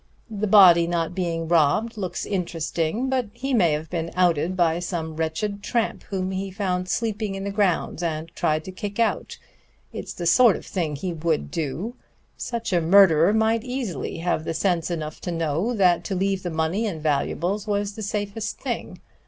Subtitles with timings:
[0.31, 5.15] The body not being robbed looks interesting, but he may have been outed by some
[5.15, 9.37] wretched tramp whom he found sleeping in the grounds and tried to kick out.
[9.93, 11.93] It's the sort of thing he would do.
[12.35, 16.87] Such a murderer might easily have sense enough to know that to leave the money
[16.87, 18.99] and valuables was the safest thing.